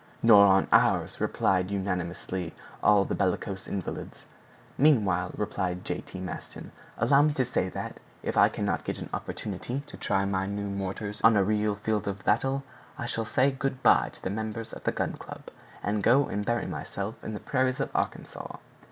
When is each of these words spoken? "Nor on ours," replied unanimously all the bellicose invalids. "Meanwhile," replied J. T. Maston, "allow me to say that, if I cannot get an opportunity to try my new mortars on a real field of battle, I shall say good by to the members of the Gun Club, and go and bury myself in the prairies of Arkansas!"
"Nor 0.23 0.47
on 0.47 0.67
ours," 0.71 1.21
replied 1.21 1.69
unanimously 1.69 2.55
all 2.81 3.05
the 3.05 3.13
bellicose 3.13 3.67
invalids. 3.67 4.25
"Meanwhile," 4.75 5.31
replied 5.37 5.85
J. 5.85 6.01
T. 6.01 6.19
Maston, 6.19 6.71
"allow 6.97 7.21
me 7.21 7.33
to 7.33 7.45
say 7.45 7.69
that, 7.69 7.99
if 8.23 8.35
I 8.35 8.49
cannot 8.49 8.83
get 8.83 8.97
an 8.97 9.11
opportunity 9.13 9.81
to 9.85 9.97
try 9.97 10.25
my 10.25 10.47
new 10.47 10.69
mortars 10.71 11.21
on 11.23 11.37
a 11.37 11.43
real 11.43 11.75
field 11.75 12.07
of 12.07 12.25
battle, 12.25 12.63
I 12.97 13.05
shall 13.05 13.25
say 13.25 13.51
good 13.51 13.83
by 13.83 14.09
to 14.13 14.23
the 14.23 14.31
members 14.31 14.73
of 14.73 14.85
the 14.85 14.91
Gun 14.91 15.13
Club, 15.17 15.43
and 15.83 16.01
go 16.01 16.27
and 16.27 16.43
bury 16.43 16.65
myself 16.65 17.23
in 17.23 17.35
the 17.35 17.39
prairies 17.39 17.79
of 17.79 17.91
Arkansas!" 17.95 18.57